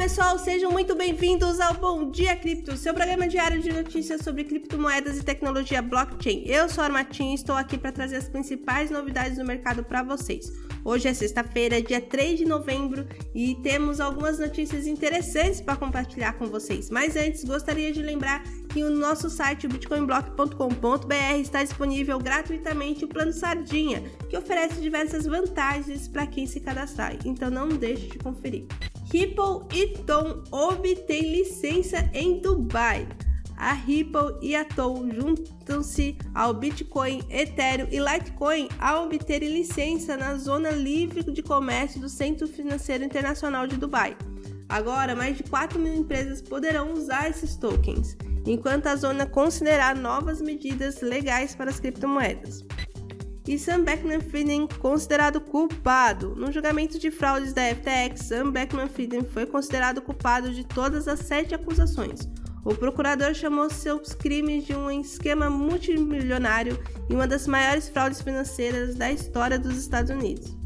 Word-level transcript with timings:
pessoal, 0.00 0.38
sejam 0.38 0.72
muito 0.72 0.96
bem-vindos 0.96 1.60
ao 1.60 1.74
Bom 1.74 2.10
Dia 2.10 2.34
Cripto, 2.34 2.74
seu 2.74 2.94
programa 2.94 3.28
diário 3.28 3.60
de 3.60 3.70
notícias 3.70 4.22
sobre 4.22 4.44
criptomoedas 4.44 5.18
e 5.18 5.22
tecnologia 5.22 5.82
blockchain. 5.82 6.42
Eu 6.46 6.70
sou 6.70 6.80
a 6.80 6.86
Armatinha 6.86 7.32
e 7.32 7.34
estou 7.34 7.54
aqui 7.54 7.76
para 7.76 7.92
trazer 7.92 8.16
as 8.16 8.26
principais 8.26 8.90
novidades 8.90 9.36
do 9.36 9.44
mercado 9.44 9.84
para 9.84 10.02
vocês. 10.02 10.50
Hoje 10.82 11.06
é 11.06 11.12
sexta-feira, 11.12 11.82
dia 11.82 12.00
3 12.00 12.38
de 12.38 12.46
novembro, 12.46 13.06
e 13.34 13.56
temos 13.56 14.00
algumas 14.00 14.38
notícias 14.38 14.86
interessantes 14.86 15.60
para 15.60 15.76
compartilhar 15.76 16.32
com 16.32 16.46
vocês. 16.46 16.88
Mas 16.88 17.14
antes, 17.14 17.44
gostaria 17.44 17.92
de 17.92 18.00
lembrar 18.00 18.42
que 18.70 18.82
o 18.82 18.88
nosso 18.88 19.28
site, 19.28 19.68
bitcoinblock.com.br, 19.68 21.38
está 21.42 21.62
disponível 21.62 22.18
gratuitamente 22.18 23.04
o 23.04 23.08
plano 23.08 23.34
Sardinha, 23.34 24.02
que 24.30 24.38
oferece 24.38 24.80
diversas 24.80 25.26
vantagens 25.26 26.08
para 26.08 26.26
quem 26.26 26.46
se 26.46 26.58
cadastrar. 26.58 27.18
Então 27.26 27.50
não 27.50 27.68
deixe 27.68 28.06
de 28.06 28.18
conferir. 28.18 28.64
Ripple 29.12 29.66
e 29.74 29.88
Tom 30.04 30.44
obtêm 30.52 31.32
licença 31.32 32.08
em 32.14 32.40
Dubai. 32.40 33.08
A 33.56 33.72
Ripple 33.72 34.36
e 34.40 34.54
a 34.54 34.64
Tom 34.64 35.10
juntam-se 35.12 36.16
ao 36.32 36.54
Bitcoin, 36.54 37.20
Ethereum 37.28 37.88
e 37.90 37.98
Litecoin 37.98 38.68
ao 38.78 39.06
obterem 39.06 39.52
licença 39.52 40.16
na 40.16 40.36
zona 40.36 40.70
livre 40.70 41.24
de 41.24 41.42
comércio 41.42 42.00
do 42.00 42.08
Centro 42.08 42.46
Financeiro 42.46 43.02
Internacional 43.02 43.66
de 43.66 43.76
Dubai. 43.76 44.16
Agora, 44.68 45.16
mais 45.16 45.36
de 45.36 45.42
4 45.42 45.76
mil 45.76 45.92
empresas 45.92 46.40
poderão 46.40 46.92
usar 46.92 47.28
esses 47.28 47.56
tokens, 47.56 48.16
enquanto 48.46 48.86
a 48.86 48.94
zona 48.94 49.26
considerar 49.26 49.96
novas 49.96 50.40
medidas 50.40 51.00
legais 51.00 51.52
para 51.52 51.68
as 51.68 51.80
criptomoedas 51.80 52.64
e 53.50 53.58
Sam 53.58 53.82
Beckman-Frieden 53.82 54.68
considerado 54.78 55.40
culpado. 55.40 56.36
No 56.36 56.52
julgamento 56.52 57.00
de 57.00 57.10
fraudes 57.10 57.52
da 57.52 57.62
FTX, 57.62 58.28
Sam 58.28 58.52
Beckman-Frieden 58.52 59.24
foi 59.24 59.44
considerado 59.44 60.00
culpado 60.00 60.54
de 60.54 60.62
todas 60.64 61.08
as 61.08 61.18
sete 61.18 61.52
acusações. 61.52 62.20
O 62.64 62.76
procurador 62.76 63.34
chamou 63.34 63.68
seus 63.68 64.14
crimes 64.14 64.64
de 64.64 64.76
um 64.76 64.88
esquema 64.88 65.50
multimilionário 65.50 66.78
e 67.08 67.12
uma 67.12 67.26
das 67.26 67.48
maiores 67.48 67.88
fraudes 67.88 68.22
financeiras 68.22 68.94
da 68.94 69.10
história 69.10 69.58
dos 69.58 69.76
Estados 69.76 70.12
Unidos 70.12 70.59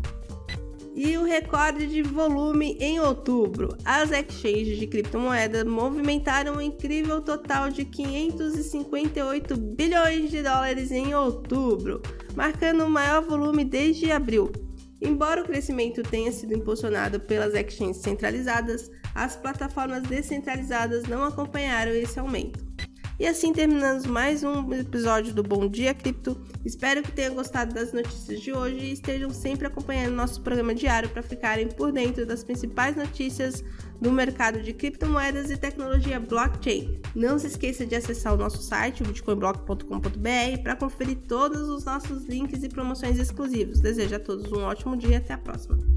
e 0.94 1.18
o 1.18 1.24
recorde 1.24 1.86
de 1.86 2.02
volume 2.02 2.76
em 2.80 3.00
outubro. 3.00 3.76
As 3.84 4.10
exchanges 4.12 4.78
de 4.78 4.86
criptomoeda 4.86 5.64
movimentaram 5.64 6.56
um 6.56 6.60
incrível 6.60 7.20
total 7.20 7.70
de 7.70 7.84
558 7.84 9.56
bilhões 9.56 10.30
de 10.30 10.42
dólares 10.42 10.92
em 10.92 11.14
outubro, 11.14 12.00
marcando 12.36 12.84
o 12.84 12.90
maior 12.90 13.22
volume 13.22 13.64
desde 13.64 14.12
abril. 14.12 14.52
Embora 15.00 15.42
o 15.42 15.44
crescimento 15.44 16.02
tenha 16.02 16.30
sido 16.30 16.54
impulsionado 16.54 17.18
pelas 17.20 17.54
exchanges 17.54 17.98
centralizadas, 17.98 18.90
as 19.14 19.36
plataformas 19.36 20.02
descentralizadas 20.04 21.04
não 21.04 21.24
acompanharam 21.24 21.92
esse 21.92 22.18
aumento. 22.18 22.73
E 23.18 23.28
assim 23.28 23.52
terminamos 23.52 24.06
mais 24.06 24.42
um 24.42 24.72
episódio 24.72 25.32
do 25.32 25.40
Bom 25.40 25.68
Dia 25.68 25.94
Cripto. 25.94 26.36
Espero 26.64 27.00
que 27.00 27.12
tenham 27.12 27.36
gostado 27.36 27.72
das 27.72 27.92
notícias 27.92 28.40
de 28.40 28.52
hoje 28.52 28.76
e 28.78 28.92
estejam 28.92 29.30
sempre 29.30 29.68
acompanhando 29.68 30.16
nosso 30.16 30.40
programa 30.40 30.74
diário 30.74 31.08
para 31.08 31.22
ficarem 31.22 31.68
por 31.68 31.92
dentro 31.92 32.26
das 32.26 32.42
principais 32.42 32.96
notícias 32.96 33.62
do 34.00 34.10
mercado 34.10 34.60
de 34.60 34.72
criptomoedas 34.72 35.48
e 35.48 35.56
tecnologia 35.56 36.18
blockchain. 36.18 37.00
Não 37.14 37.38
se 37.38 37.46
esqueça 37.46 37.86
de 37.86 37.94
acessar 37.94 38.34
o 38.34 38.36
nosso 38.36 38.60
site, 38.60 39.04
bitcoinblock.com.br, 39.04 40.62
para 40.64 40.74
conferir 40.74 41.18
todos 41.28 41.68
os 41.68 41.84
nossos 41.84 42.24
links 42.24 42.64
e 42.64 42.68
promoções 42.68 43.16
exclusivos. 43.16 43.78
Desejo 43.78 44.16
a 44.16 44.18
todos 44.18 44.50
um 44.50 44.64
ótimo 44.64 44.96
dia 44.96 45.10
e 45.10 45.16
até 45.16 45.34
a 45.34 45.38
próxima. 45.38 45.93